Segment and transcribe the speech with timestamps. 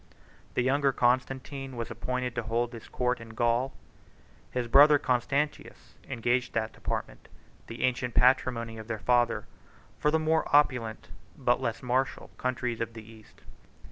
[0.55, 5.93] The younger Constantine was appointed to hold his court in Gaul; and his brother Constantius
[6.09, 7.27] exchanged that department,
[7.67, 9.45] the ancient patrimony of their father,
[9.99, 13.41] for the more opulent, but less martial, countries of the East.